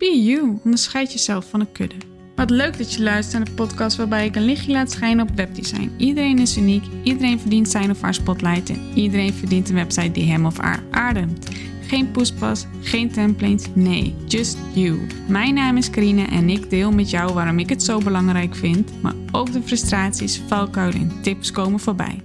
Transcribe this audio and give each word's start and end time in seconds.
Be 0.00 0.22
you, 0.22 0.58
onderscheid 0.64 1.12
jezelf 1.12 1.48
van 1.50 1.60
een 1.60 1.72
kudde. 1.72 1.96
Wat 2.36 2.50
leuk 2.50 2.78
dat 2.78 2.92
je 2.92 3.02
luistert 3.02 3.36
naar 3.36 3.44
de 3.44 3.62
podcast 3.62 3.96
waarbij 3.96 4.26
ik 4.26 4.36
een 4.36 4.44
lichtje 4.44 4.72
laat 4.72 4.90
schijnen 4.90 5.28
op 5.28 5.34
webdesign. 5.34 5.94
Iedereen 5.96 6.38
is 6.38 6.56
uniek, 6.56 6.84
iedereen 7.02 7.40
verdient 7.40 7.68
zijn 7.68 7.90
of 7.90 8.00
haar 8.00 8.14
spotlight 8.14 8.70
en 8.70 8.92
iedereen 8.94 9.32
verdient 9.32 9.68
een 9.68 9.74
website 9.74 10.10
die 10.10 10.30
hem 10.30 10.46
of 10.46 10.58
haar 10.58 10.82
ademt. 10.90 11.48
Geen 11.82 12.10
poespas, 12.10 12.66
geen 12.80 13.10
templates, 13.10 13.74
nee, 13.74 14.14
just 14.26 14.58
you. 14.74 15.06
Mijn 15.28 15.54
naam 15.54 15.76
is 15.76 15.90
Karine 15.90 16.24
en 16.24 16.48
ik 16.48 16.70
deel 16.70 16.90
met 16.90 17.10
jou 17.10 17.32
waarom 17.32 17.58
ik 17.58 17.68
het 17.68 17.82
zo 17.82 17.98
belangrijk 17.98 18.54
vind, 18.54 19.02
maar 19.02 19.14
ook 19.32 19.52
de 19.52 19.62
frustraties, 19.62 20.38
valkuilen 20.38 21.00
en 21.00 21.22
tips 21.22 21.50
komen 21.50 21.80
voorbij. 21.80 22.22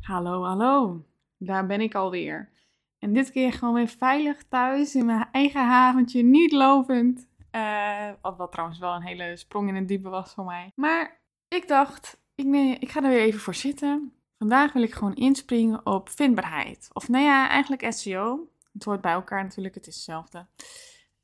Hallo, 0.00 0.44
hallo. 0.44 1.04
Daar 1.38 1.66
ben 1.66 1.80
ik 1.80 1.94
alweer. 1.94 2.48
En 2.98 3.12
dit 3.12 3.30
keer 3.30 3.52
gewoon 3.52 3.74
weer 3.74 3.88
veilig 3.88 4.42
thuis 4.48 4.94
in 4.94 5.04
mijn 5.04 5.28
eigen 5.32 5.66
haventje, 5.66 6.22
niet 6.22 6.52
lopend. 6.52 7.26
Uh, 7.52 8.08
wat 8.36 8.52
trouwens 8.52 8.78
wel 8.78 8.94
een 8.94 9.02
hele 9.02 9.36
sprong 9.36 9.68
in 9.68 9.74
het 9.74 9.88
diepe 9.88 10.08
was 10.08 10.34
voor 10.34 10.44
mij. 10.44 10.72
Maar 10.74 11.20
ik 11.48 11.68
dacht, 11.68 12.20
ik, 12.34 12.46
ik 12.80 12.90
ga 12.90 13.02
er 13.02 13.08
weer 13.08 13.20
even 13.20 13.40
voor 13.40 13.54
zitten. 13.54 14.12
Vandaag 14.38 14.72
wil 14.72 14.82
ik 14.82 14.94
gewoon 14.94 15.14
inspringen 15.14 15.86
op 15.86 16.08
vindbaarheid. 16.08 16.88
Of 16.92 17.08
nou 17.08 17.24
ja, 17.24 17.48
eigenlijk 17.48 17.92
SEO. 17.92 18.48
Het 18.72 18.84
hoort 18.84 19.00
bij 19.00 19.12
elkaar 19.12 19.42
natuurlijk, 19.42 19.74
het 19.74 19.86
is 19.86 19.94
hetzelfde. 19.94 20.46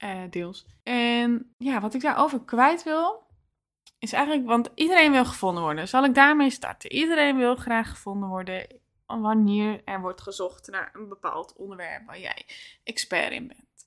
Uh, 0.05 0.21
deels. 0.31 0.67
En 0.83 1.55
ja, 1.59 1.81
wat 1.81 1.95
ik 1.95 2.01
daarover 2.01 2.41
kwijt 2.41 2.83
wil, 2.83 3.27
is 3.99 4.13
eigenlijk, 4.13 4.47
want 4.47 4.71
iedereen 4.75 5.13
wil 5.13 5.25
gevonden 5.25 5.63
worden. 5.63 5.89
Zal 5.89 6.05
ik 6.05 6.15
daarmee 6.15 6.51
starten? 6.51 6.93
Iedereen 6.93 7.37
wil 7.37 7.57
graag 7.57 7.91
gevonden 7.91 8.29
worden 8.29 8.67
wanneer 9.21 9.81
er 9.85 10.01
wordt 10.01 10.21
gezocht 10.21 10.71
naar 10.71 10.91
een 10.93 11.09
bepaald 11.09 11.57
onderwerp 11.57 12.07
waar 12.07 12.21
jij 12.21 12.47
expert 12.85 13.33
in 13.33 13.47
bent. 13.47 13.87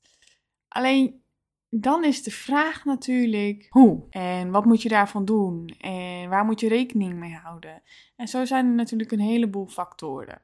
Alleen 0.68 1.24
dan 1.70 2.04
is 2.04 2.24
de 2.24 2.32
vraag 2.32 2.86
natuurlijk 2.86 3.68
hoe 3.70 4.06
en 4.10 4.52
wat 4.52 4.66
moet 4.66 4.82
je 4.82 4.90
daarvan 4.90 5.26
doen 5.26 5.68
en 5.68 6.30
waar 6.30 6.46
moet 6.46 6.60
je 6.60 6.68
rekening 6.68 7.14
mee 7.14 7.34
houden. 7.34 7.84
En 8.16 8.28
zo 8.28 8.46
zijn 8.46 8.66
er 8.66 8.74
natuurlijk 8.74 9.12
een 9.12 9.20
heleboel 9.20 9.68
factoren. 9.68 10.42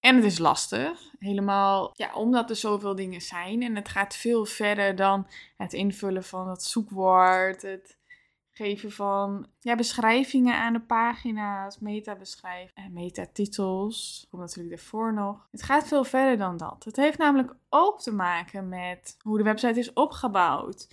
En 0.00 0.16
het 0.16 0.24
is 0.24 0.38
lastig, 0.38 1.14
helemaal 1.18 1.90
ja, 1.92 2.14
omdat 2.14 2.50
er 2.50 2.56
zoveel 2.56 2.94
dingen 2.94 3.20
zijn 3.20 3.62
en 3.62 3.76
het 3.76 3.88
gaat 3.88 4.16
veel 4.16 4.44
verder 4.44 4.96
dan 4.96 5.26
het 5.56 5.72
invullen 5.72 6.24
van 6.24 6.48
het 6.48 6.62
zoekwoord, 6.62 7.62
het 7.62 7.98
geven 8.60 8.92
van 8.92 9.46
ja, 9.60 9.74
beschrijvingen 9.74 10.54
aan 10.54 10.72
de 10.72 10.80
pagina's, 10.80 11.78
metabeschrijvingen 11.78 12.84
en 12.84 12.92
metatitels. 12.92 14.26
Komt 14.30 14.42
natuurlijk 14.42 14.74
ervoor 14.74 15.14
nog. 15.14 15.48
Het 15.50 15.62
gaat 15.62 15.88
veel 15.88 16.04
verder 16.04 16.36
dan 16.36 16.56
dat. 16.56 16.84
Het 16.84 16.96
heeft 16.96 17.18
namelijk 17.18 17.54
ook 17.68 18.00
te 18.00 18.12
maken 18.12 18.68
met 18.68 19.16
hoe 19.22 19.38
de 19.38 19.44
website 19.44 19.78
is 19.78 19.92
opgebouwd 19.92 20.88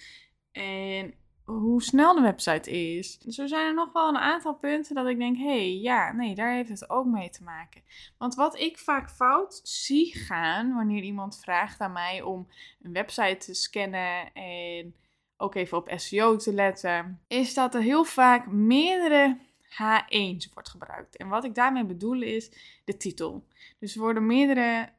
en 0.52 1.14
hoe 1.44 1.82
snel 1.82 2.16
de 2.16 2.22
website 2.22 2.72
is. 2.72 3.20
Dus 3.20 3.38
er 3.38 3.48
zijn 3.48 3.68
er 3.68 3.74
nog 3.74 3.92
wel 3.92 4.08
een 4.08 4.18
aantal 4.18 4.56
punten 4.56 4.96
dat 4.96 5.08
ik 5.08 5.18
denk, 5.18 5.38
hé, 5.38 5.44
hey, 5.44 5.78
ja, 5.80 6.12
nee, 6.12 6.36
daar 6.36 6.54
heeft 6.54 6.70
het 6.70 6.90
ook 6.90 7.06
mee 7.06 7.30
te 7.30 7.44
maken. 7.44 7.82
Want 8.18 8.36
wat 8.36 8.60
ik 8.60 8.78
vaak 8.78 9.10
fout 9.10 9.60
zie 9.64 10.16
gaan 10.16 10.74
wanneer 10.74 11.04
iemand 11.04 11.40
vraagt 11.40 11.80
aan 11.80 11.92
mij 11.92 12.22
om 12.22 12.48
een 12.82 12.94
website 12.94 13.38
te 13.38 13.54
scannen 13.54 14.34
en 14.34 14.96
ook 15.38 15.56
even 15.56 15.78
op 15.78 15.92
SEO 15.96 16.36
te 16.36 16.54
letten, 16.54 17.22
is 17.28 17.54
dat 17.54 17.76
er 17.76 17.82
heel 17.82 18.04
vaak 18.04 18.48
meerdere 18.52 19.38
H1's 19.70 20.50
wordt 20.54 20.70
gebruikt. 20.70 21.18
En 21.18 21.28
wat 21.28 21.44
ik 21.44 21.56
daarmee 21.56 21.86
bedoel 21.86 22.22
is 22.22 22.52
de 22.84 22.98
titel. 22.98 23.48
Dus 23.80 23.96
er 23.96 24.02
worden 24.02 24.26
meerdere 24.26 24.90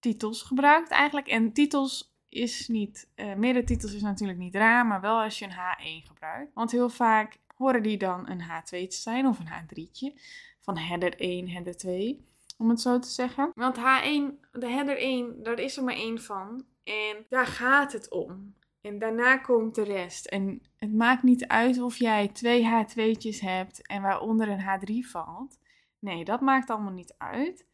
titels 0.00 0.42
gebruikt 0.42 0.90
eigenlijk. 0.90 1.26
En 1.26 1.52
titels 1.52 2.16
is 2.28 2.68
niet, 2.68 3.08
uh, 3.16 3.34
meerdere 3.34 3.64
titels 3.64 3.94
is 3.94 4.02
natuurlijk 4.02 4.38
niet 4.38 4.54
raar, 4.54 4.86
maar 4.86 5.00
wel 5.00 5.22
als 5.22 5.38
je 5.38 5.44
een 5.44 5.52
H1 5.52 6.06
gebruikt. 6.06 6.54
Want 6.54 6.70
heel 6.70 6.88
vaak 6.88 7.38
horen 7.54 7.82
die 7.82 7.98
dan 7.98 8.28
een 8.28 8.42
H2 8.42 8.88
te 8.88 8.96
zijn 8.96 9.26
of 9.26 9.38
een 9.38 9.48
H3'tje. 9.48 10.20
Van 10.60 10.78
header 10.78 11.20
1, 11.20 11.48
header 11.48 11.76
2, 11.76 12.26
om 12.58 12.68
het 12.68 12.80
zo 12.80 12.98
te 12.98 13.08
zeggen. 13.08 13.50
Want 13.54 13.76
H1, 13.76 14.48
de 14.52 14.68
header 14.68 14.98
1, 14.98 15.42
daar 15.42 15.58
is 15.58 15.76
er 15.76 15.84
maar 15.84 15.94
één 15.94 16.22
van. 16.22 16.64
En 16.84 17.26
daar 17.28 17.46
gaat 17.46 17.92
het 17.92 18.10
om. 18.10 18.54
En 18.80 18.98
daarna 18.98 19.36
komt 19.36 19.74
de 19.74 19.82
rest. 19.82 20.26
En 20.26 20.62
het 20.76 20.94
maakt 20.94 21.22
niet 21.22 21.46
uit 21.46 21.80
of 21.80 21.96
jij 21.96 22.28
twee 22.28 22.64
H2'tjes 22.64 23.40
hebt 23.40 23.86
en 23.86 24.02
waaronder 24.02 24.48
een 24.48 24.60
H3 24.60 25.10
valt. 25.10 25.58
Nee, 25.98 26.24
dat 26.24 26.40
maakt 26.40 26.70
allemaal 26.70 26.92
niet 26.92 27.14
uit. 27.18 27.66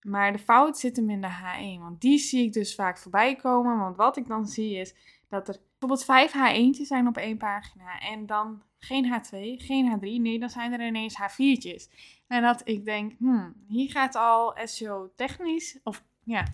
Maar 0.00 0.32
de 0.32 0.38
fout 0.38 0.78
zit 0.78 0.96
hem 0.96 1.10
in 1.10 1.20
de 1.20 1.30
H1. 1.30 1.80
Want 1.80 2.00
die 2.00 2.18
zie 2.18 2.44
ik 2.44 2.52
dus 2.52 2.74
vaak 2.74 2.98
voorbij 2.98 3.36
komen. 3.36 3.78
Want 3.78 3.96
wat 3.96 4.16
ik 4.16 4.26
dan 4.26 4.46
zie 4.46 4.76
is 4.76 4.94
dat 5.28 5.48
er 5.48 5.56
bijvoorbeeld 5.70 6.04
vijf 6.04 6.32
H1'tjes 6.32 6.86
zijn 6.86 7.06
op 7.06 7.16
één 7.16 7.36
pagina. 7.36 7.98
En 8.00 8.26
dan 8.26 8.62
geen 8.78 9.04
H2, 9.04 9.64
geen 9.64 9.98
H3. 9.98 10.00
Nee, 10.00 10.38
dan 10.38 10.50
zijn 10.50 10.72
er 10.72 10.86
ineens 10.86 11.16
H4'tjes. 11.20 11.94
En 12.26 12.42
dat 12.42 12.60
ik 12.64 12.84
denk, 12.84 13.12
hmm, 13.18 13.64
hier 13.68 13.90
gaat 13.90 14.14
al 14.14 14.56
SEO 14.64 15.12
technisch, 15.14 15.78
of 15.82 16.04
ja, 16.24 16.46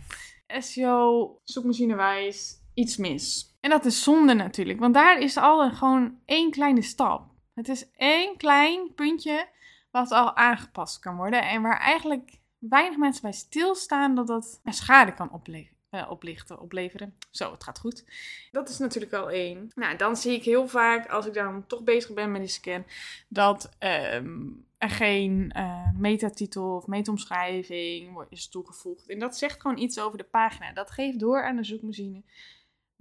SEO 0.46 1.40
zoekmachinewijs 1.44 2.60
iets 2.74 2.96
mis. 2.96 3.51
En 3.62 3.70
dat 3.70 3.84
is 3.84 4.02
zonde 4.02 4.34
natuurlijk, 4.34 4.78
want 4.80 4.94
daar 4.94 5.18
is 5.18 5.36
al 5.36 5.70
gewoon 5.70 6.18
één 6.24 6.50
kleine 6.50 6.82
stap. 6.82 7.30
Het 7.54 7.68
is 7.68 7.90
één 7.96 8.36
klein 8.36 8.94
puntje 8.94 9.48
wat 9.90 10.10
al 10.10 10.36
aangepast 10.36 10.98
kan 10.98 11.16
worden 11.16 11.48
en 11.48 11.62
waar 11.62 11.80
eigenlijk 11.80 12.38
weinig 12.58 12.98
mensen 12.98 13.22
bij 13.22 13.32
stilstaan 13.32 14.14
dat 14.14 14.26
dat 14.26 14.60
schade 14.64 15.14
kan 15.14 15.30
opleveren. 15.32 15.70
Uh, 15.90 16.10
oplichten, 16.10 16.60
opleveren. 16.60 17.14
Zo, 17.30 17.52
het 17.52 17.64
gaat 17.64 17.78
goed. 17.78 18.04
Dat 18.50 18.68
is 18.68 18.78
natuurlijk 18.78 19.12
wel 19.12 19.30
één. 19.30 19.70
Nou, 19.74 19.96
dan 19.96 20.16
zie 20.16 20.32
ik 20.32 20.44
heel 20.44 20.68
vaak, 20.68 21.08
als 21.08 21.26
ik 21.26 21.34
dan 21.34 21.66
toch 21.66 21.82
bezig 21.82 22.14
ben 22.14 22.32
met 22.32 22.40
die 22.40 22.50
scan, 22.50 22.84
dat 23.28 23.70
ehm, 23.78 24.40
er 24.78 24.90
geen 24.90 25.52
uh, 25.56 25.90
metatitel 25.98 26.76
of 26.76 26.86
metaomschrijving 26.86 28.24
is 28.28 28.48
toegevoegd. 28.48 29.08
En 29.08 29.18
dat 29.18 29.36
zegt 29.36 29.60
gewoon 29.60 29.78
iets 29.78 29.98
over 29.98 30.18
de 30.18 30.24
pagina. 30.24 30.72
Dat 30.72 30.90
geeft 30.90 31.18
door 31.18 31.44
aan 31.44 31.56
de 31.56 31.64
zoekmachine 31.64 32.22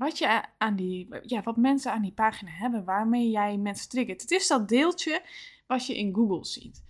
wat, 0.02 0.18
je 0.18 0.42
aan 0.58 0.76
die, 0.76 1.08
ja, 1.22 1.42
wat 1.42 1.58
mensen 1.58 1.92
aan 1.92 2.02
die 2.02 2.12
pagina 2.12 2.52
hebben, 2.52 2.84
waarmee 2.84 3.30
jij 3.30 3.58
mensen 3.58 3.90
triggert. 3.90 4.22
Het 4.22 4.32
is 4.32 4.48
dat 4.48 4.70
deeltje 4.70 5.22
wat 5.68 5.86
je 5.86 5.98
in 5.98 6.14
Google 6.14 6.46
ziet. 6.46 6.84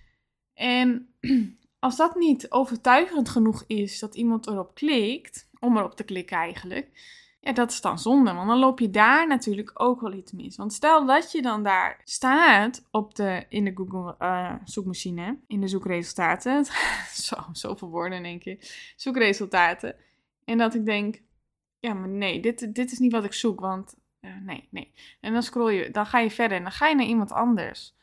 En 0.53 1.13
als 1.79 1.97
dat 1.97 2.15
niet 2.15 2.51
overtuigend 2.51 3.29
genoeg 3.29 3.63
is 3.67 3.99
dat 3.99 4.15
iemand 4.15 4.47
erop 4.47 4.75
klikt, 4.75 5.49
om 5.59 5.77
erop 5.77 5.95
te 5.95 6.03
klikken 6.03 6.37
eigenlijk, 6.37 6.89
ja, 7.39 7.53
dat 7.53 7.71
is 7.71 7.81
dan 7.81 7.99
zonde. 7.99 8.33
Want 8.33 8.47
dan 8.47 8.59
loop 8.59 8.79
je 8.79 8.89
daar 8.89 9.27
natuurlijk 9.27 9.71
ook 9.73 10.01
wel 10.01 10.13
iets 10.13 10.31
mis. 10.31 10.55
Want 10.55 10.73
stel 10.73 11.05
dat 11.05 11.31
je 11.31 11.41
dan 11.41 11.63
daar 11.63 12.01
staat 12.03 12.87
op 12.91 13.15
de, 13.15 13.45
in 13.49 13.65
de 13.65 13.71
Google 13.75 14.15
uh, 14.19 14.53
zoekmachine, 14.63 15.37
in 15.47 15.61
de 15.61 15.67
zoekresultaten. 15.67 16.65
Zo, 17.27 17.35
zoveel 17.51 17.89
woorden 17.89 18.17
in 18.17 18.25
één 18.25 18.39
keer. 18.39 18.57
Zoekresultaten. 18.95 19.95
En 20.45 20.57
dat 20.57 20.73
ik 20.73 20.85
denk, 20.85 21.21
ja, 21.81 21.93
maar 21.93 22.07
nee, 22.07 22.39
dit, 22.39 22.75
dit 22.75 22.91
is 22.91 22.99
niet 22.99 23.11
wat 23.11 23.23
ik 23.23 23.33
zoek, 23.33 23.59
want 23.59 23.95
nee, 24.19 24.67
nee. 24.71 24.93
En 25.19 25.33
dan 25.33 25.43
scroll 25.43 25.73
je, 25.73 25.91
dan 25.91 26.05
ga 26.05 26.19
je 26.19 26.31
verder 26.31 26.57
en 26.57 26.63
dan 26.63 26.71
ga 26.71 26.87
je 26.87 26.95
naar 26.95 27.05
iemand 27.05 27.31
anders. 27.31 27.95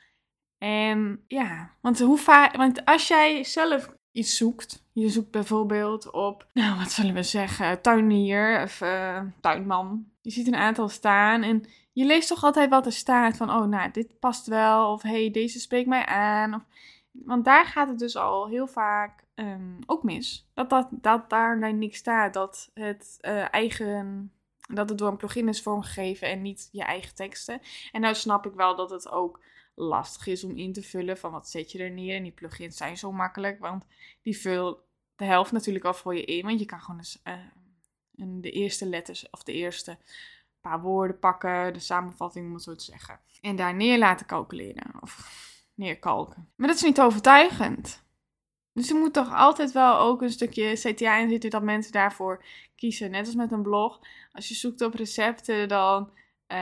En 0.58 1.24
ja, 1.26 1.74
want, 1.80 2.00
hoe 2.00 2.18
vaak, 2.18 2.56
want 2.56 2.84
als 2.84 3.08
jij 3.08 3.44
zelf 3.44 3.96
iets 4.12 4.36
zoekt, 4.36 4.86
je 4.92 5.08
zoekt 5.08 5.30
bijvoorbeeld 5.30 6.10
op, 6.10 6.46
nou 6.52 6.78
wat 6.78 6.90
zullen 6.90 7.14
we 7.14 7.22
zeggen, 7.22 7.82
tuinier 7.82 8.62
of 8.62 8.80
uh, 8.80 9.22
tuinman. 9.40 10.10
Je 10.20 10.30
ziet 10.30 10.46
een 10.46 10.54
aantal 10.54 10.88
staan 10.88 11.42
en 11.42 11.64
je 11.92 12.04
leest 12.04 12.28
toch 12.28 12.44
altijd 12.44 12.70
wat 12.70 12.86
er 12.86 12.92
staat 12.92 13.36
van, 13.36 13.50
oh 13.50 13.66
nou, 13.66 13.90
dit 13.90 14.18
past 14.18 14.46
wel, 14.46 14.92
of 14.92 15.02
hey, 15.02 15.30
deze 15.30 15.60
spreekt 15.60 15.88
mij 15.88 16.06
aan. 16.06 16.54
Of, 16.54 16.62
want 17.10 17.44
daar 17.44 17.64
gaat 17.66 17.88
het 17.88 17.98
dus 17.98 18.16
al 18.16 18.48
heel 18.48 18.66
vaak 18.66 19.26
um, 19.38 19.78
ook 19.87 20.03
mis. 20.03 20.49
Dat, 20.54 20.71
dat, 20.71 20.88
dat 20.91 21.31
daar 21.31 21.75
niks 21.75 21.99
staat. 21.99 22.34
Dat 22.34 22.71
het 22.75 23.19
uh, 23.21 23.54
eigen. 23.54 24.32
Dat 24.72 24.88
het 24.88 24.99
door 24.99 25.09
een 25.09 25.16
plugin 25.16 25.49
is 25.49 25.62
vormgegeven 25.62 26.29
en 26.29 26.43
niet 26.43 26.69
je 26.73 26.82
eigen 26.82 27.14
teksten. 27.14 27.61
En 27.93 28.00
nou 28.00 28.14
snap 28.14 28.46
ik 28.46 28.52
wel 28.52 28.76
dat 28.76 28.90
het 28.90 29.08
ook 29.11 29.40
lastig 29.75 30.26
is 30.26 30.44
om 30.44 30.56
in 30.56 30.73
te 30.73 30.82
vullen 30.82 31.19
van 31.19 31.32
wat 31.32 31.49
zet 31.49 31.73
je 31.73 31.79
er 31.79 31.90
neer. 31.90 32.17
En 32.17 32.23
die 32.23 32.32
plugins 32.32 32.76
zijn 32.76 32.96
zo 32.96 33.12
makkelijk, 33.12 33.58
want 33.58 33.85
die 34.23 34.38
vul 34.38 34.87
de 35.17 35.25
helft 35.25 35.52
natuurlijk 35.52 35.84
al 35.84 35.94
voor 35.94 36.14
je 36.14 36.25
in. 36.25 36.44
Want 36.44 36.61
je 36.61 36.67
kan 36.67 36.81
gewoon 36.81 36.99
eens, 36.99 37.20
uh, 37.25 37.34
de 38.41 38.50
eerste 38.50 38.87
letters 38.87 39.31
of 39.31 39.43
de 39.43 39.52
eerste 39.52 39.99
paar 40.61 40.81
woorden 40.81 41.19
pakken, 41.19 41.73
de 41.73 41.81
samenvatting 41.81 42.46
om 42.46 42.55
het 42.55 42.62
zo 42.62 42.75
te 42.75 42.84
zeggen. 42.84 43.20
En 43.41 43.56
daar 43.56 43.75
neer 43.75 43.99
laten 43.99 44.26
calculeren 44.26 44.93
of 45.00 45.37
neerkalken. 45.75 46.49
Maar 46.56 46.69
dat 46.69 46.76
is 46.76 46.82
niet 46.82 47.00
overtuigend. 47.00 48.06
Dus 48.78 48.90
er 48.90 48.96
moet 48.96 49.12
toch 49.12 49.34
altijd 49.34 49.72
wel 49.72 49.98
ook 49.98 50.22
een 50.22 50.30
stukje 50.30 50.72
CTA 50.72 51.16
in 51.19 51.28
zitten 51.30 51.50
dat 51.50 51.62
mensen 51.62 51.92
daarvoor 51.92 52.44
kiezen. 52.76 53.10
Net 53.10 53.26
als 53.26 53.34
met 53.34 53.52
een 53.52 53.62
blog. 53.62 54.00
Als 54.32 54.48
je 54.48 54.54
zoekt 54.54 54.82
op 54.82 54.94
recepten, 54.94 55.69
dan 55.69 56.10
uh, 56.48 56.58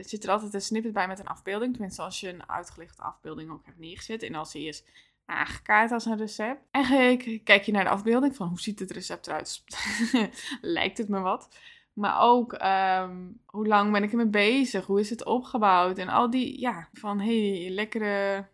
zit 0.00 0.24
er 0.24 0.30
altijd 0.30 0.54
een 0.54 0.60
snippet 0.60 0.92
bij 0.92 1.06
met 1.06 1.18
een 1.18 1.26
afbeelding. 1.26 1.72
Tenminste, 1.72 2.02
als 2.02 2.20
je 2.20 2.28
een 2.28 2.48
uitgelichte 2.48 3.02
afbeelding 3.02 3.50
ook 3.50 3.66
hebt 3.66 3.78
neergezet. 3.78 4.22
En 4.22 4.34
als 4.34 4.52
die 4.52 4.68
is 4.68 4.84
aangekaart 5.24 5.92
als 5.92 6.04
een 6.04 6.16
recept. 6.16 6.60
Eigenlijk 6.70 7.40
kijk 7.44 7.62
je 7.62 7.72
naar 7.72 7.84
de 7.84 7.90
afbeelding 7.90 8.36
van 8.36 8.48
hoe 8.48 8.60
ziet 8.60 8.78
het 8.78 8.90
recept 8.90 9.26
eruit. 9.26 9.64
Lijkt 10.60 10.98
het 10.98 11.08
me 11.08 11.20
wat? 11.20 11.58
Maar 11.92 12.20
ook 12.20 12.52
ehm, 12.52 13.16
hoe 13.46 13.66
lang 13.66 13.92
ben 13.92 14.02
ik 14.02 14.10
ermee 14.10 14.26
bezig? 14.26 14.86
Hoe 14.86 15.00
is 15.00 15.10
het 15.10 15.24
opgebouwd? 15.24 15.98
En 15.98 16.08
al 16.08 16.30
die, 16.30 16.60
ja, 16.60 16.88
van 16.92 17.20
hey, 17.20 17.68
lekkere 17.70 18.46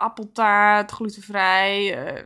appeltaart, 0.00 0.90
glutenvrij, 0.90 2.06
uh, 2.16 2.24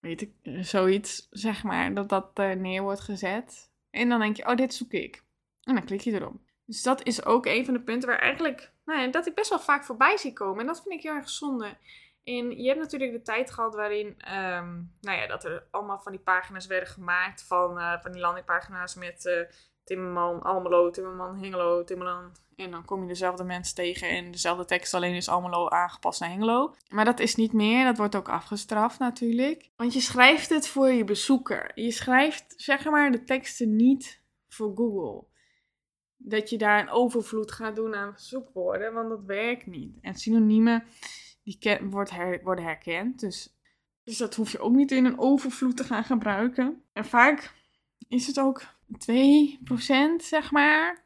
weet 0.00 0.20
ik, 0.20 0.32
zoiets, 0.64 1.26
zeg 1.30 1.62
maar, 1.62 1.94
dat 1.94 2.08
dat 2.08 2.30
uh, 2.34 2.52
neer 2.52 2.82
wordt 2.82 3.00
gezet. 3.00 3.70
En 3.90 4.08
dan 4.08 4.20
denk 4.20 4.36
je, 4.36 4.48
oh, 4.48 4.56
dit 4.56 4.74
zoek 4.74 4.92
ik. 4.92 5.22
En 5.62 5.74
dan 5.74 5.84
klik 5.84 6.00
je 6.00 6.12
erop. 6.12 6.36
Dus 6.64 6.82
dat 6.82 7.06
is 7.06 7.24
ook 7.24 7.46
een 7.46 7.64
van 7.64 7.74
de 7.74 7.80
punten 7.80 8.08
waar 8.08 8.18
eigenlijk, 8.18 8.72
nou 8.84 9.00
ja, 9.00 9.06
dat 9.06 9.26
ik 9.26 9.34
best 9.34 9.50
wel 9.50 9.60
vaak 9.60 9.84
voorbij 9.84 10.16
zie 10.16 10.32
komen. 10.32 10.60
En 10.60 10.66
dat 10.66 10.82
vind 10.82 10.94
ik 10.94 11.02
heel 11.02 11.14
erg 11.14 11.28
zonde. 11.28 11.76
En 12.24 12.62
je 12.62 12.68
hebt 12.68 12.80
natuurlijk 12.80 13.12
de 13.12 13.22
tijd 13.22 13.50
gehad 13.50 13.74
waarin, 13.74 14.06
um, 14.06 14.92
nou 15.00 15.18
ja, 15.18 15.26
dat 15.26 15.44
er 15.44 15.66
allemaal 15.70 16.00
van 16.00 16.12
die 16.12 16.20
pagina's 16.20 16.66
werden 16.66 16.88
gemaakt 16.88 17.42
van, 17.42 17.78
uh, 17.78 18.00
van 18.00 18.12
die 18.12 18.20
landingpagina's 18.20 18.94
met 18.94 19.48
Timmerman, 19.84 20.42
Almelo, 20.42 20.90
Timmerman, 20.90 21.38
Hengelo, 21.38 21.84
Timmerman. 21.84 22.32
En 22.56 22.70
dan 22.70 22.84
kom 22.84 23.02
je 23.02 23.08
dezelfde 23.08 23.44
mensen 23.44 23.74
tegen 23.74 24.08
en 24.08 24.30
dezelfde 24.30 24.64
tekst, 24.64 24.94
alleen 24.94 25.14
is 25.14 25.28
Almelo 25.28 25.68
aangepast 25.68 26.20
naar 26.20 26.30
Hengelo. 26.30 26.74
Maar 26.88 27.04
dat 27.04 27.20
is 27.20 27.34
niet 27.34 27.52
meer, 27.52 27.84
dat 27.84 27.96
wordt 27.96 28.14
ook 28.14 28.28
afgestraft 28.28 28.98
natuurlijk. 28.98 29.70
Want 29.76 29.92
je 29.92 30.00
schrijft 30.00 30.48
het 30.48 30.68
voor 30.68 30.88
je 30.88 31.04
bezoeker. 31.04 31.70
Je 31.74 31.90
schrijft, 31.90 32.54
zeg 32.56 32.84
maar, 32.84 33.10
de 33.10 33.24
teksten 33.24 33.76
niet 33.76 34.22
voor 34.48 34.72
Google. 34.74 35.24
Dat 36.16 36.50
je 36.50 36.58
daar 36.58 36.80
een 36.80 36.90
overvloed 36.90 37.52
gaat 37.52 37.76
doen 37.76 37.94
aan 37.94 38.14
zoekwoorden, 38.16 38.92
want 38.94 39.08
dat 39.08 39.24
werkt 39.24 39.66
niet. 39.66 39.98
En 40.00 40.14
synoniemen 40.14 40.84
die 41.42 41.78
worden 42.42 42.64
herkend. 42.64 43.20
Dus, 43.20 43.56
dus 44.04 44.16
dat 44.16 44.34
hoef 44.34 44.52
je 44.52 44.58
ook 44.58 44.74
niet 44.74 44.92
in 44.92 45.04
een 45.04 45.18
overvloed 45.18 45.76
te 45.76 45.84
gaan 45.84 46.04
gebruiken. 46.04 46.82
En 46.92 47.04
vaak 47.04 47.52
is 48.08 48.26
het 48.26 48.40
ook 48.40 48.62
2% 48.94 48.96
zeg 50.16 50.50
maar 50.50 51.04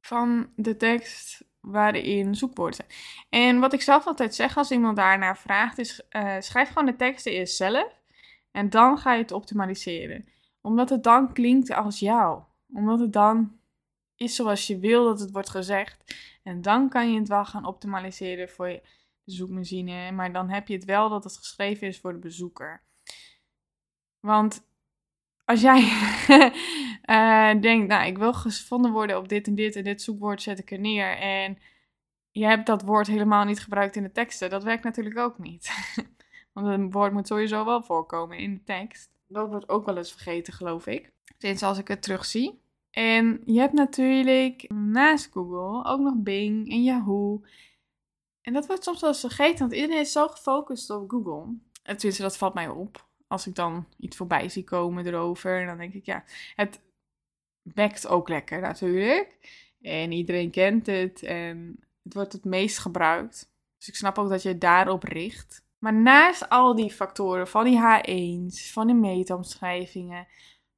van 0.00 0.52
de 0.56 0.76
tekst 0.76 1.44
waarin 1.60 2.34
zoekwoorden 2.34 2.74
zijn. 2.74 2.88
En 3.28 3.60
wat 3.60 3.72
ik 3.72 3.82
zelf 3.82 4.06
altijd 4.06 4.34
zeg 4.34 4.56
als 4.56 4.70
iemand 4.70 4.96
daarnaar 4.96 5.38
vraagt 5.38 5.78
is 5.78 6.02
uh, 6.10 6.36
schrijf 6.40 6.68
gewoon 6.68 6.86
de 6.86 6.96
teksten 6.96 7.32
eerst 7.32 7.56
zelf 7.56 8.00
en 8.50 8.70
dan 8.70 8.98
ga 8.98 9.12
je 9.12 9.22
het 9.22 9.32
optimaliseren. 9.32 10.28
Omdat 10.60 10.90
het 10.90 11.02
dan 11.02 11.32
klinkt 11.32 11.70
als 11.70 11.98
jou. 11.98 12.42
Omdat 12.72 13.00
het 13.00 13.12
dan 13.12 13.58
is 14.16 14.34
zoals 14.34 14.66
je 14.66 14.78
wil 14.78 15.04
dat 15.04 15.20
het 15.20 15.30
wordt 15.30 15.50
gezegd. 15.50 16.14
En 16.42 16.62
dan 16.62 16.88
kan 16.88 17.12
je 17.12 17.18
het 17.18 17.28
wel 17.28 17.44
gaan 17.44 17.64
optimaliseren 17.64 18.48
voor 18.48 18.68
je 18.68 18.82
zoekmachine. 19.24 20.12
Maar 20.12 20.32
dan 20.32 20.50
heb 20.50 20.68
je 20.68 20.74
het 20.74 20.84
wel 20.84 21.08
dat 21.08 21.24
het 21.24 21.36
geschreven 21.36 21.86
is 21.86 22.00
voor 22.00 22.12
de 22.12 22.18
bezoeker. 22.18 22.82
Want 24.20 24.69
als 25.50 25.60
jij 25.60 25.80
uh, 27.04 27.60
denkt, 27.62 27.88
nou, 27.88 28.06
ik 28.06 28.18
wil 28.18 28.32
gevonden 28.32 28.92
worden 28.92 29.18
op 29.18 29.28
dit 29.28 29.46
en 29.46 29.54
dit 29.54 29.76
en 29.76 29.84
dit 29.84 30.02
zoekwoord 30.02 30.42
zet 30.42 30.58
ik 30.58 30.70
er 30.70 30.78
neer. 30.78 31.18
En 31.18 31.58
je 32.30 32.44
hebt 32.46 32.66
dat 32.66 32.82
woord 32.82 33.06
helemaal 33.06 33.44
niet 33.44 33.60
gebruikt 33.60 33.96
in 33.96 34.02
de 34.02 34.12
teksten. 34.12 34.50
Dat 34.50 34.62
werkt 34.62 34.84
natuurlijk 34.84 35.18
ook 35.18 35.38
niet. 35.38 35.70
Want 36.52 36.66
een 36.66 36.90
woord 36.90 37.12
moet 37.12 37.26
sowieso 37.26 37.64
wel 37.64 37.82
voorkomen 37.82 38.38
in 38.38 38.54
de 38.54 38.64
tekst. 38.64 39.10
Dat 39.26 39.48
wordt 39.48 39.68
ook 39.68 39.86
wel 39.86 39.96
eens 39.96 40.12
vergeten, 40.12 40.52
geloof 40.52 40.86
ik. 40.86 41.12
Sinds 41.38 41.62
als 41.62 41.78
ik 41.78 41.88
het 41.88 42.02
terugzie. 42.02 42.60
En 42.90 43.42
je 43.44 43.60
hebt 43.60 43.72
natuurlijk 43.72 44.70
naast 44.72 45.30
Google 45.32 45.90
ook 45.90 46.00
nog 46.00 46.14
Bing 46.16 46.70
en 46.70 46.82
Yahoo. 46.82 47.42
En 48.42 48.52
dat 48.52 48.66
wordt 48.66 48.84
soms 48.84 49.00
wel 49.00 49.10
eens 49.10 49.20
vergeten, 49.20 49.58
want 49.58 49.72
iedereen 49.72 50.00
is 50.00 50.12
zo 50.12 50.28
gefocust 50.28 50.90
op 50.90 51.10
Google. 51.10 51.54
En 51.82 51.96
tenminste, 51.96 52.22
dat 52.22 52.36
valt 52.36 52.54
mij 52.54 52.68
op. 52.68 53.08
Als 53.30 53.46
ik 53.46 53.54
dan 53.54 53.86
iets 53.98 54.16
voorbij 54.16 54.48
zie 54.48 54.64
komen 54.64 55.06
erover, 55.06 55.66
dan 55.66 55.78
denk 55.78 55.94
ik, 55.94 56.06
ja, 56.06 56.24
het 56.54 56.80
wekt 57.62 58.06
ook 58.06 58.28
lekker 58.28 58.60
natuurlijk. 58.60 59.36
En 59.80 60.12
iedereen 60.12 60.50
kent 60.50 60.86
het 60.86 61.22
en 61.22 61.78
het 62.02 62.14
wordt 62.14 62.32
het 62.32 62.44
meest 62.44 62.78
gebruikt. 62.78 63.52
Dus 63.78 63.88
ik 63.88 63.94
snap 63.94 64.18
ook 64.18 64.28
dat 64.28 64.42
je 64.42 64.58
daarop 64.58 65.02
richt. 65.02 65.64
Maar 65.78 65.94
naast 65.94 66.48
al 66.48 66.74
die 66.74 66.90
factoren 66.90 67.48
van 67.48 67.64
die 67.64 67.78
H1's, 67.78 68.72
van 68.72 68.86
de 68.86 68.94
meetomschrijvingen, 68.94 70.26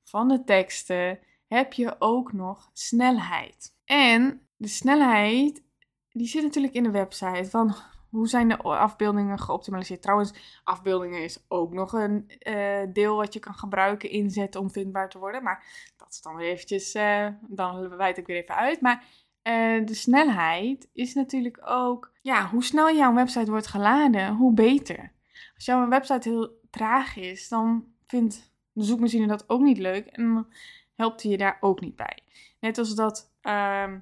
van 0.04 0.28
de 0.28 0.44
teksten, 0.44 1.19
heb 1.46 1.72
je 1.72 1.96
ook 1.99 2.32
nog 2.32 2.70
snelheid. 2.72 3.76
En 3.84 4.46
de 4.56 4.69
snelheid 4.69 5.62
die 6.10 6.26
zit 6.26 6.43
natuurlijk 6.43 6.75
in 6.75 6.82
de 6.82 6.90
website. 6.90 7.50
Van 7.50 7.75
hoe 8.12 8.29
zijn 8.29 8.49
de 8.49 8.56
afbeeldingen 8.56 9.38
geoptimaliseerd? 9.38 10.03
Trouwens, 10.03 10.61
afbeeldingen 10.64 11.23
is 11.23 11.44
ook 11.49 11.73
nog 11.73 11.93
een 11.93 12.31
uh, 12.49 12.82
deel 12.93 13.17
wat 13.17 13.32
je 13.32 13.41
kan 13.41 13.55
gebruiken, 13.55 14.11
inzetten 14.11 14.61
om 14.61 14.70
vindbaar 14.70 15.09
te 15.09 15.19
worden. 15.19 15.43
Maar 15.43 15.64
dat 15.97 16.09
is 16.11 16.20
dan 16.20 16.37
weer 16.37 16.50
eventjes, 16.50 16.94
uh, 16.94 17.26
dan 17.41 17.97
wijd 17.97 18.19
ik 18.19 18.26
weer 18.26 18.37
even 18.37 18.55
uit. 18.55 18.81
Maar 18.81 19.05
uh, 19.43 19.87
de 19.87 19.94
snelheid 19.94 20.88
is 20.93 21.14
natuurlijk 21.14 21.61
ook, 21.64 22.12
ja, 22.23 22.49
hoe 22.49 22.64
snel 22.64 22.94
jouw 22.94 23.14
website 23.14 23.50
wordt 23.50 23.67
geladen, 23.67 24.35
hoe 24.35 24.53
beter. 24.53 25.12
Als 25.55 25.64
jouw 25.64 25.88
website 25.88 26.29
heel 26.29 26.61
traag 26.70 27.17
is, 27.17 27.49
dan 27.49 27.85
vindt 28.06 28.53
de 28.73 28.85
zoekmachine 28.85 29.26
dat 29.26 29.49
ook 29.49 29.61
niet 29.61 29.79
leuk 29.79 30.06
en 30.06 30.35
dan 30.35 30.47
helpt 30.94 31.23
hij 31.23 31.31
je 31.31 31.38
daar 31.38 31.56
ook 31.61 31.81
niet 31.81 31.97
bij. 31.97 32.19
Net 32.61 32.79
als 32.79 32.94
dat 32.94 33.32
uh, 33.43 33.93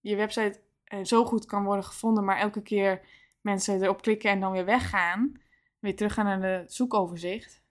je 0.00 0.16
website 0.16 0.60
zo 1.02 1.24
goed 1.24 1.46
kan 1.46 1.64
worden 1.64 1.84
gevonden, 1.84 2.24
maar 2.24 2.38
elke 2.38 2.62
keer 2.62 3.00
mensen 3.40 3.82
erop 3.82 4.02
klikken 4.02 4.30
en 4.30 4.40
dan 4.40 4.52
weer 4.52 4.64
weggaan, 4.64 5.40
weer 5.78 5.96
teruggaan 5.96 6.24
naar 6.24 6.58
het 6.58 6.72
zoekoverzicht, 6.74 7.62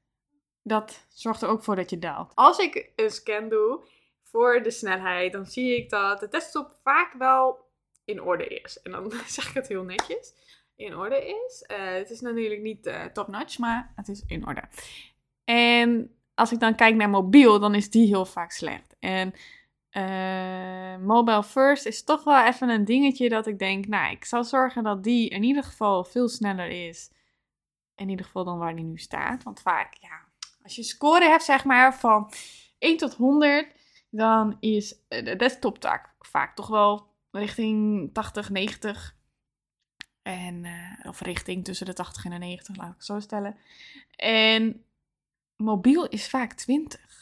dat 0.64 1.06
zorgt 1.10 1.42
er 1.42 1.50
ook 1.50 1.64
voor 1.64 1.76
dat 1.76 1.90
je 1.90 2.00
daalt. 2.00 2.32
Als 2.36 2.58
ik 2.58 2.92
een 2.96 3.12
scan 3.12 3.50
doe 3.50 3.84
voor 4.24 4.64
de 4.64 4.72
snelheid, 4.72 5.32
dan 5.32 5.46
zie 5.46 5.78
ik 5.78 5.90
dat 5.90 6.20
de 6.20 6.28
desktop 6.28 6.80
vaak 6.84 7.14
wel 7.14 7.68
in 8.06 8.22
orde 8.22 8.48
is. 8.48 8.82
En 8.82 8.92
dan 8.92 9.12
zeg 9.28 9.48
ik 9.48 9.54
het 9.54 9.68
heel 9.68 9.84
netjes. 9.84 10.34
In 10.76 10.96
orde 10.96 11.46
is. 11.48 11.66
Uh, 11.72 11.94
het 11.94 12.10
is 12.10 12.22
natuurlijk 12.22 12.62
niet 12.62 12.88
uh, 12.88 13.06
top-notch, 13.06 13.58
maar 13.58 13.94
het 13.96 14.08
is 14.08 14.24
in 14.28 14.48
orde. 14.48 14.64
En 15.44 16.16
als 16.34 16.52
ik 16.52 16.60
dan 16.60 16.76
kijk 16.76 16.96
naar 16.96 17.10
mobiel, 17.10 17.60
dan 17.60 17.76
is 17.76 17.90
die 17.90 18.08
heel 18.08 18.26
vaak 18.26 18.52
slecht. 18.52 18.96
En 19.00 19.34
uh, 20.00 20.98
mobile 21.08 21.44
first 21.44 21.86
is 21.86 22.04
toch 22.04 22.24
wel 22.24 22.46
even 22.46 22.70
een 22.70 22.86
dingetje 22.86 23.30
dat 23.30 23.48
ik 23.48 23.60
denk, 23.60 23.88
nou, 23.88 24.12
ik 24.12 24.26
zal 24.26 24.44
zorgen 24.44 24.84
dat 24.84 25.04
die 25.04 25.30
in 25.30 25.44
ieder 25.44 25.64
geval 25.64 26.04
veel 26.04 26.30
sneller 26.30 26.88
is. 26.88 27.12
In 27.96 28.10
ieder 28.10 28.26
geval 28.26 28.44
dan 28.44 28.58
waar 28.58 28.76
die 28.76 28.86
nu 28.86 28.98
staat. 28.98 29.44
Want 29.44 29.62
vaak, 29.62 29.94
ja, 29.94 30.22
als 30.64 30.76
je 30.76 30.84
score 30.84 31.26
hebt, 31.26 31.44
zeg 31.44 31.66
maar, 31.66 31.96
van 31.96 32.32
1 32.80 32.98
tot 32.98 33.14
100, 33.14 33.68
dan 34.10 34.58
is 34.60 34.96
de 35.08 35.36
desktop 35.36 35.80
tak 35.80 36.10
vaak 36.20 36.56
toch 36.56 36.68
wel 36.68 37.08
richting 37.32 38.10
80, 38.14 38.50
90. 38.50 39.18
En, 40.22 40.64
uh, 40.64 41.10
of 41.10 41.22
richting 41.22 41.64
tussen 41.64 41.86
de 41.86 41.94
80 41.94 42.26
en 42.26 42.32
de 42.32 42.38
90, 42.38 42.76
laat 42.76 42.88
ik 42.88 42.96
het 42.96 43.06
zo 43.06 43.20
stellen. 43.20 43.58
En 44.16 44.84
mobiel 45.56 46.08
is 46.08 46.30
vaak 46.30 46.54
20. 46.54 47.19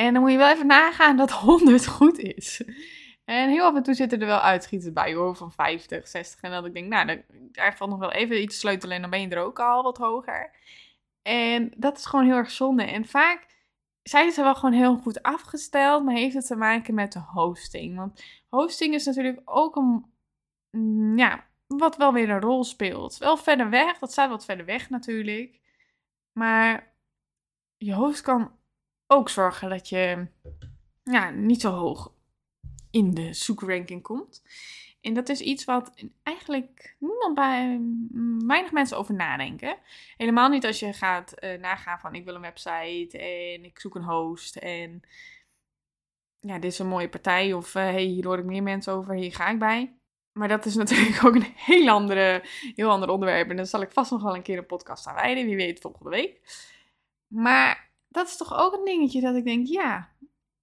En 0.00 0.12
dan 0.12 0.22
moet 0.22 0.30
je 0.30 0.38
wel 0.38 0.50
even 0.50 0.66
nagaan 0.66 1.16
dat 1.16 1.30
100 1.48 1.86
goed 1.86 2.18
is. 2.18 2.62
En 3.24 3.48
heel 3.48 3.64
af 3.64 3.74
en 3.74 3.82
toe 3.82 3.94
zitten 3.94 4.20
er 4.20 4.26
wel 4.26 4.40
uitschieters 4.40 4.92
bij 4.92 5.14
hoor, 5.14 5.36
van 5.36 5.52
50, 5.52 6.08
60. 6.08 6.40
En 6.40 6.50
dat 6.50 6.64
ik 6.64 6.74
denk, 6.74 6.88
nou, 6.88 7.24
daar 7.52 7.76
valt 7.76 7.90
nog 7.90 7.98
wel 7.98 8.12
even 8.12 8.42
iets 8.42 8.58
sleutelen 8.58 8.96
en 8.96 9.00
dan 9.00 9.10
ben 9.10 9.20
je 9.20 9.28
er 9.28 9.42
ook 9.42 9.60
al 9.60 9.82
wat 9.82 9.98
hoger. 9.98 10.50
En 11.22 11.72
dat 11.76 11.98
is 11.98 12.06
gewoon 12.06 12.24
heel 12.24 12.36
erg 12.36 12.50
zonde. 12.50 12.82
En 12.82 13.06
vaak 13.06 13.46
zijn 14.02 14.32
ze 14.32 14.42
wel 14.42 14.54
gewoon 14.54 14.74
heel 14.74 14.96
goed 14.96 15.22
afgesteld, 15.22 16.04
maar 16.04 16.14
heeft 16.14 16.34
het 16.34 16.46
te 16.46 16.56
maken 16.56 16.94
met 16.94 17.12
de 17.12 17.20
hosting. 17.20 17.96
Want 17.96 18.24
hosting 18.48 18.94
is 18.94 19.04
natuurlijk 19.04 19.40
ook 19.44 19.76
een, 19.76 20.04
mm, 20.70 21.18
ja, 21.18 21.46
wat 21.66 21.96
wel 21.96 22.12
weer 22.12 22.30
een 22.30 22.40
rol 22.40 22.64
speelt. 22.64 23.18
Wel 23.18 23.36
verder 23.36 23.70
weg, 23.70 23.98
dat 23.98 24.12
staat 24.12 24.30
wat 24.30 24.44
verder 24.44 24.66
weg 24.66 24.90
natuurlijk. 24.90 25.60
Maar 26.32 26.94
je 27.76 27.94
host 27.94 28.20
kan 28.20 28.58
ook 29.12 29.28
zorgen 29.28 29.68
dat 29.68 29.88
je 29.88 30.26
ja, 31.02 31.30
niet 31.30 31.60
zo 31.60 31.70
hoog 31.70 32.12
in 32.90 33.14
de 33.14 33.34
zoekranking 33.34 34.02
komt. 34.02 34.42
En 35.00 35.14
dat 35.14 35.28
is 35.28 35.40
iets 35.40 35.64
wat 35.64 35.94
eigenlijk 36.22 36.96
niemand 36.98 37.34
bij 37.34 37.80
weinig 38.46 38.72
mensen 38.72 38.96
over 38.96 39.14
nadenken. 39.14 39.76
Helemaal 40.16 40.48
niet 40.48 40.66
als 40.66 40.78
je 40.78 40.92
gaat 40.92 41.34
uh, 41.40 41.58
nagaan 41.58 41.98
van 41.98 42.14
ik 42.14 42.24
wil 42.24 42.34
een 42.34 42.40
website 42.40 43.18
en 43.18 43.64
ik 43.64 43.80
zoek 43.80 43.94
een 43.94 44.04
host 44.04 44.56
en 44.56 45.02
ja, 46.40 46.54
dit 46.58 46.72
is 46.72 46.78
een 46.78 46.86
mooie 46.86 47.08
partij 47.08 47.52
of 47.52 47.74
uh, 47.74 47.82
hey, 47.82 48.02
hier 48.02 48.26
hoor 48.26 48.38
ik 48.38 48.44
meer 48.44 48.62
mensen 48.62 48.92
over, 48.92 49.14
hier 49.14 49.34
ga 49.34 49.48
ik 49.48 49.58
bij. 49.58 49.94
Maar 50.32 50.48
dat 50.48 50.64
is 50.64 50.74
natuurlijk 50.82 51.24
ook 51.24 51.34
een 51.34 51.52
heel, 51.56 51.88
andere, 51.88 52.42
heel 52.74 52.90
ander 52.90 53.08
onderwerp 53.08 53.50
en 53.50 53.56
daar 53.56 53.66
zal 53.66 53.82
ik 53.82 53.92
vast 53.92 54.10
nog 54.10 54.22
wel 54.22 54.34
een 54.34 54.42
keer 54.42 54.58
een 54.58 54.66
podcast 54.66 55.06
aan 55.06 55.14
wijden, 55.14 55.46
wie 55.46 55.56
weet 55.56 55.80
volgende 55.80 56.10
week. 56.10 56.40
Maar 57.26 57.89
dat 58.10 58.26
is 58.26 58.36
toch 58.36 58.54
ook 58.54 58.72
een 58.72 58.84
dingetje 58.84 59.20
dat 59.20 59.34
ik 59.34 59.44
denk, 59.44 59.66
ja, 59.66 60.08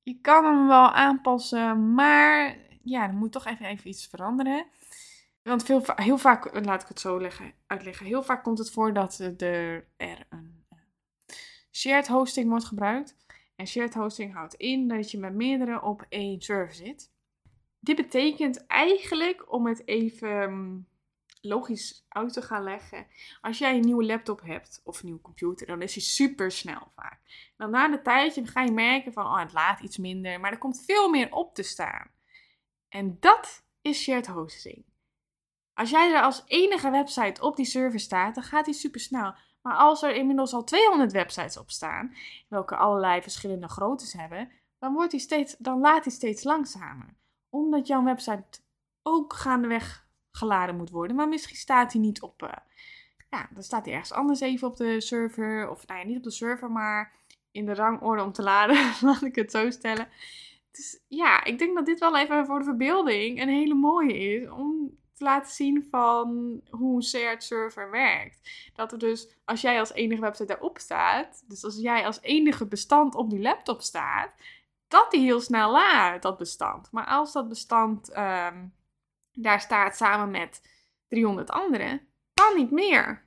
je 0.03 0.19
kan 0.21 0.45
hem 0.45 0.67
wel 0.67 0.91
aanpassen, 0.91 1.93
maar 1.93 2.57
ja, 2.83 3.07
er 3.07 3.13
moet 3.13 3.31
toch 3.31 3.45
even, 3.45 3.65
even 3.65 3.89
iets 3.89 4.07
veranderen. 4.07 4.65
Want 5.43 5.63
veel, 5.63 5.83
heel 5.95 6.17
vaak, 6.17 6.65
laat 6.65 6.81
ik 6.81 6.87
het 6.87 6.99
zo 6.99 7.21
leggen, 7.21 7.53
uitleggen, 7.67 8.05
heel 8.05 8.23
vaak 8.23 8.43
komt 8.43 8.57
het 8.57 8.71
voor 8.71 8.93
dat 8.93 9.19
er, 9.19 9.87
er 9.97 10.25
een 10.29 10.65
shared 11.71 12.07
hosting 12.07 12.49
wordt 12.49 12.65
gebruikt. 12.65 13.15
En 13.55 13.67
shared 13.67 13.93
hosting 13.93 14.33
houdt 14.33 14.53
in 14.53 14.87
dat 14.87 15.11
je 15.11 15.17
met 15.17 15.33
meerdere 15.33 15.81
op 15.81 16.05
één 16.09 16.41
server 16.41 16.75
zit. 16.75 17.11
Dit 17.79 17.95
betekent 17.95 18.67
eigenlijk, 18.67 19.53
om 19.53 19.67
het 19.67 19.87
even 19.87 20.53
mm, 20.53 20.87
logisch 21.41 22.05
uit 22.07 22.33
te 22.33 22.41
gaan 22.41 22.63
leggen. 22.63 23.07
Als 23.41 23.57
jij 23.57 23.75
een 23.75 23.85
nieuwe 23.85 24.05
laptop 24.05 24.41
hebt 24.41 24.81
of 24.83 24.99
een 24.99 25.05
nieuwe 25.05 25.21
computer, 25.21 25.67
dan 25.67 25.81
is 25.81 25.93
die 25.93 26.03
super 26.03 26.51
snel 26.51 26.91
vaak. 26.95 27.19
Dan 27.57 27.69
na 27.69 27.91
een 27.91 28.03
tijdje 28.03 28.47
ga 28.47 28.61
je 28.61 28.71
merken 28.71 29.13
van, 29.13 29.25
oh, 29.25 29.39
het 29.39 29.53
laat 29.53 29.79
iets 29.79 29.97
minder, 29.97 30.39
maar 30.39 30.51
er 30.51 30.57
komt 30.57 30.83
veel 30.85 31.09
meer 31.09 31.31
op 31.31 31.55
te 31.55 31.63
staan. 31.63 32.11
En 32.89 33.17
dat 33.19 33.65
is 33.81 34.01
shared 34.01 34.27
hosting. 34.27 34.85
Als 35.73 35.89
jij 35.89 36.13
er 36.13 36.21
als 36.21 36.43
enige 36.45 36.89
website 36.89 37.41
op 37.41 37.55
die 37.55 37.65
server 37.65 37.99
staat, 37.99 38.35
dan 38.35 38.43
gaat 38.43 38.65
die 38.65 38.73
super 38.73 38.99
snel. 38.99 39.35
Maar 39.61 39.75
als 39.75 40.03
er 40.03 40.15
inmiddels 40.15 40.53
al 40.53 40.63
200 40.63 41.11
websites 41.11 41.57
op 41.57 41.69
staan, 41.69 42.15
welke 42.47 42.75
allerlei 42.75 43.21
verschillende 43.21 43.67
groottes 43.67 44.13
hebben, 44.13 44.51
dan, 44.79 44.93
wordt 44.93 45.11
die 45.11 45.19
steeds, 45.19 45.55
dan 45.57 45.79
laat 45.79 46.03
die 46.03 46.13
steeds 46.13 46.43
langzamer. 46.43 47.15
Omdat 47.49 47.87
jouw 47.87 48.03
website 48.03 48.61
ook 49.03 49.33
gaandeweg 49.33 50.06
geladen 50.37 50.75
moet 50.75 50.89
worden. 50.89 51.15
Maar 51.15 51.27
misschien 51.27 51.55
staat 51.55 51.93
hij 51.93 52.01
niet 52.01 52.21
op. 52.21 52.43
Uh, 52.43 52.49
ja, 53.29 53.49
dan 53.53 53.63
staat 53.63 53.85
hij 53.85 53.93
ergens 53.93 54.11
anders 54.11 54.39
even 54.39 54.67
op 54.67 54.77
de 54.77 55.01
server. 55.01 55.69
Of 55.69 55.87
nou 55.87 55.99
ja, 55.99 56.05
niet 56.05 56.17
op 56.17 56.23
de 56.23 56.31
server, 56.31 56.71
maar 56.71 57.13
in 57.51 57.65
de 57.65 57.73
rangorde 57.73 58.23
om 58.23 58.31
te 58.31 58.43
laden. 58.43 58.93
Laat 59.07 59.23
ik 59.23 59.35
het 59.35 59.51
zo 59.51 59.69
stellen. 59.69 60.07
Dus 60.71 60.99
ja, 61.07 61.43
ik 61.43 61.59
denk 61.59 61.75
dat 61.75 61.85
dit 61.85 61.99
wel 61.99 62.17
even 62.17 62.45
voor 62.45 62.59
de 62.59 62.65
verbeelding 62.65 63.41
een 63.41 63.49
hele 63.49 63.73
mooie 63.73 64.17
is. 64.17 64.49
Om 64.49 64.97
te 65.13 65.23
laten 65.23 65.53
zien 65.53 65.87
van 65.89 66.61
hoe 66.69 66.95
een 66.95 67.03
shared 67.03 67.43
server 67.43 67.91
werkt. 67.91 68.69
Dat 68.73 68.91
er 68.91 68.99
dus, 68.99 69.37
als 69.45 69.61
jij 69.61 69.79
als 69.79 69.93
enige 69.93 70.21
website 70.21 70.45
daarop 70.45 70.77
staat. 70.77 71.43
Dus 71.47 71.63
als 71.63 71.77
jij 71.77 72.05
als 72.05 72.21
enige 72.21 72.65
bestand 72.65 73.15
op 73.15 73.29
die 73.29 73.41
laptop 73.41 73.81
staat. 73.81 74.31
Dat 74.87 75.11
die 75.11 75.21
heel 75.21 75.41
snel 75.41 75.71
laat, 75.71 76.21
dat 76.21 76.37
bestand. 76.37 76.91
Maar 76.91 77.05
als 77.05 77.33
dat 77.33 77.47
bestand 77.47 78.09
ehm, 78.09 78.65
daar 79.37 79.61
staat 79.61 79.97
samen 79.97 80.31
met 80.31 80.61
300 81.07 81.49
anderen, 81.49 82.07
dan 82.33 82.55
niet 82.55 82.71
meer. 82.71 83.25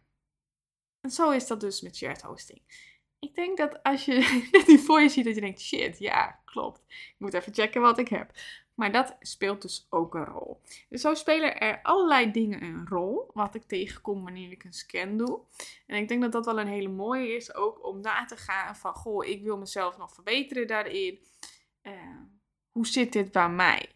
En 1.01 1.11
zo 1.11 1.31
is 1.31 1.47
dat 1.47 1.61
dus 1.61 1.81
met 1.81 1.97
shared 1.97 2.23
hosting. 2.23 2.89
Ik 3.19 3.35
denk 3.35 3.57
dat 3.57 3.83
als 3.83 4.05
je 4.05 4.49
dit 4.67 4.81
voor 4.81 5.01
je 5.01 5.09
ziet, 5.09 5.25
dat 5.25 5.35
je 5.35 5.41
denkt, 5.41 5.61
shit, 5.61 5.99
ja, 5.99 6.41
klopt. 6.45 6.85
Ik 6.89 7.15
moet 7.19 7.35
even 7.35 7.55
checken 7.55 7.81
wat 7.81 7.99
ik 7.99 8.09
heb. 8.09 8.33
Maar 8.75 8.93
dat 8.93 9.17
speelt 9.21 9.63
dus 9.63 9.87
ook 9.91 10.15
een 10.15 10.25
rol. 10.25 10.61
Dus 10.89 11.01
zo 11.01 11.15
spelen 11.15 11.61
er 11.61 11.83
allerlei 11.83 12.31
dingen 12.31 12.63
een 12.63 12.89
rol, 12.89 13.31
wat 13.35 13.55
ik 13.55 13.63
tegenkom 13.63 14.23
wanneer 14.23 14.51
ik 14.51 14.65
een 14.65 14.73
scan 14.73 15.17
doe. 15.17 15.41
En 15.87 15.97
ik 15.97 16.09
denk 16.09 16.23
dat 16.23 16.33
dat 16.33 16.45
wel 16.45 16.61
een 16.61 16.67
hele 16.67 16.89
mooie 16.89 17.35
is, 17.35 17.55
ook 17.55 17.87
om 17.87 18.01
na 18.01 18.25
te 18.25 18.37
gaan 18.37 18.77
van, 18.77 18.95
goh, 18.95 19.27
ik 19.27 19.43
wil 19.43 19.59
mezelf 19.59 19.99
nog 19.99 20.15
verbeteren 20.15 20.67
daarin. 20.67 21.19
Uh, 21.83 22.21
hoe 22.71 22.87
zit 22.87 23.13
dit 23.13 23.33
bij 23.33 23.49
mij? 23.49 23.91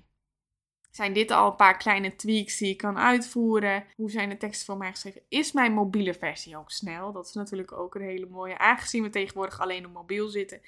Zijn 0.94 1.12
dit 1.12 1.30
al 1.30 1.50
een 1.50 1.56
paar 1.56 1.76
kleine 1.76 2.16
tweaks 2.16 2.58
die 2.58 2.70
ik 2.70 2.76
kan 2.76 2.98
uitvoeren? 2.98 3.84
Hoe 3.96 4.10
zijn 4.10 4.28
de 4.28 4.36
teksten 4.36 4.66
voor 4.66 4.76
mij 4.76 4.90
geschreven? 4.90 5.22
Is 5.28 5.52
mijn 5.52 5.72
mobiele 5.72 6.14
versie 6.14 6.56
ook 6.56 6.70
snel? 6.70 7.12
Dat 7.12 7.26
is 7.26 7.32
natuurlijk 7.32 7.72
ook 7.72 7.94
een 7.94 8.02
hele 8.02 8.26
mooie, 8.26 8.58
aangezien 8.58 9.02
we 9.02 9.10
tegenwoordig 9.10 9.60
alleen 9.60 9.86
op 9.86 9.92
mobiel 9.92 10.28
zitten. 10.28 10.60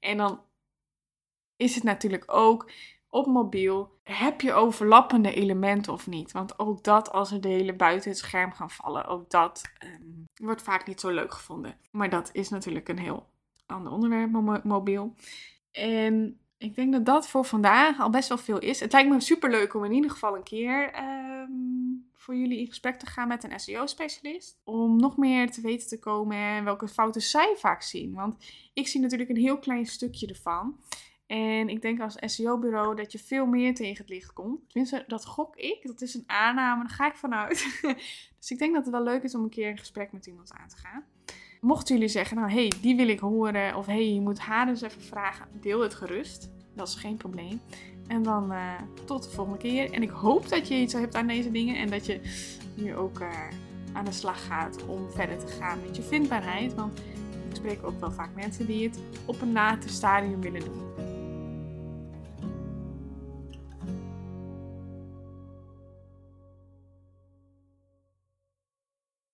En 0.00 0.16
dan 0.16 0.40
is 1.56 1.74
het 1.74 1.84
natuurlijk 1.84 2.24
ook 2.26 2.70
op 3.08 3.26
mobiel, 3.26 3.98
heb 4.02 4.40
je 4.40 4.52
overlappende 4.52 5.34
elementen 5.34 5.92
of 5.92 6.06
niet? 6.06 6.32
Want 6.32 6.58
ook 6.58 6.84
dat, 6.84 7.10
als 7.10 7.32
er 7.32 7.40
delen 7.40 7.76
buiten 7.76 8.10
het 8.10 8.18
scherm 8.18 8.52
gaan 8.52 8.70
vallen, 8.70 9.06
ook 9.06 9.30
dat 9.30 9.62
um, 9.84 10.24
wordt 10.34 10.62
vaak 10.62 10.86
niet 10.86 11.00
zo 11.00 11.10
leuk 11.10 11.32
gevonden. 11.32 11.78
Maar 11.90 12.10
dat 12.10 12.30
is 12.32 12.48
natuurlijk 12.48 12.88
een 12.88 12.98
heel 12.98 13.26
ander 13.66 13.92
onderwerp, 13.92 14.62
mobiel. 14.64 15.14
En 15.70 16.43
ik 16.58 16.74
denk 16.74 16.92
dat 16.92 17.06
dat 17.06 17.28
voor 17.28 17.44
vandaag 17.44 18.00
al 18.00 18.10
best 18.10 18.28
wel 18.28 18.38
veel 18.38 18.58
is. 18.58 18.80
Het 18.80 18.92
lijkt 18.92 19.10
me 19.10 19.20
super 19.20 19.50
leuk 19.50 19.74
om 19.74 19.84
in 19.84 19.92
ieder 19.92 20.10
geval 20.10 20.36
een 20.36 20.42
keer 20.42 20.92
ehm, 20.92 21.50
voor 22.14 22.36
jullie 22.36 22.58
in 22.58 22.66
gesprek 22.66 22.98
te 22.98 23.06
gaan 23.06 23.28
met 23.28 23.44
een 23.44 23.60
SEO-specialist. 23.60 24.60
Om 24.64 24.96
nog 24.96 25.16
meer 25.16 25.50
te 25.50 25.60
weten 25.60 25.88
te 25.88 25.98
komen 25.98 26.36
en 26.36 26.64
welke 26.64 26.88
fouten 26.88 27.22
zij 27.22 27.54
vaak 27.56 27.82
zien. 27.82 28.14
Want 28.14 28.36
ik 28.72 28.88
zie 28.88 29.00
natuurlijk 29.00 29.30
een 29.30 29.36
heel 29.36 29.58
klein 29.58 29.86
stukje 29.86 30.26
ervan. 30.26 30.78
En 31.26 31.68
ik 31.68 31.82
denk 31.82 32.00
als 32.00 32.16
SEO-bureau 32.20 32.96
dat 32.96 33.12
je 33.12 33.18
veel 33.18 33.46
meer 33.46 33.74
tegen 33.74 33.96
het 33.96 34.08
licht 34.08 34.32
komt. 34.32 34.68
Tenminste, 34.68 35.04
dat 35.06 35.26
gok 35.26 35.56
ik. 35.56 35.78
Dat 35.82 36.00
is 36.00 36.14
een 36.14 36.24
aanname, 36.26 36.82
daar 36.82 36.92
ga 36.92 37.06
ik 37.06 37.14
vanuit. 37.14 37.80
dus 38.38 38.50
ik 38.50 38.58
denk 38.58 38.74
dat 38.74 38.84
het 38.84 38.94
wel 38.94 39.02
leuk 39.02 39.22
is 39.22 39.34
om 39.34 39.42
een 39.42 39.50
keer 39.50 39.68
een 39.68 39.78
gesprek 39.78 40.12
met 40.12 40.26
iemand 40.26 40.52
aan 40.52 40.68
te 40.68 40.76
gaan. 40.76 41.04
Mochten 41.64 41.94
jullie 41.94 42.10
zeggen, 42.10 42.36
nou 42.36 42.50
hey, 42.50 42.72
die 42.80 42.96
wil 42.96 43.08
ik 43.08 43.18
horen. 43.18 43.76
Of 43.76 43.86
hey, 43.86 44.14
je 44.14 44.20
moet 44.20 44.38
haar 44.38 44.68
eens 44.68 44.82
even 44.82 45.02
vragen. 45.02 45.46
Deel 45.60 45.80
het 45.80 45.94
gerust. 45.94 46.50
Dat 46.74 46.88
is 46.88 46.94
geen 46.94 47.16
probleem. 47.16 47.60
En 48.06 48.22
dan 48.22 48.52
uh, 48.52 48.72
tot 49.04 49.22
de 49.22 49.30
volgende 49.30 49.58
keer. 49.58 49.92
En 49.92 50.02
ik 50.02 50.10
hoop 50.10 50.48
dat 50.48 50.68
je 50.68 50.74
iets 50.74 50.92
hebt 50.92 51.14
aan 51.14 51.26
deze 51.26 51.50
dingen. 51.50 51.76
En 51.76 51.90
dat 51.90 52.06
je 52.06 52.20
nu 52.74 52.94
ook 52.96 53.20
uh, 53.20 53.28
aan 53.92 54.04
de 54.04 54.12
slag 54.12 54.46
gaat 54.46 54.86
om 54.86 55.10
verder 55.10 55.38
te 55.38 55.46
gaan 55.46 55.78
met 55.86 55.96
je 55.96 56.02
vindbaarheid. 56.02 56.74
Want 56.74 56.98
ik 57.48 57.56
spreek 57.56 57.86
ook 57.86 58.00
wel 58.00 58.12
vaak 58.12 58.34
mensen 58.34 58.66
die 58.66 58.88
het 58.88 58.98
op 59.24 59.40
een 59.40 59.52
later 59.52 59.90
stadium 59.90 60.40
willen 60.40 60.64
doen. 60.64 61.13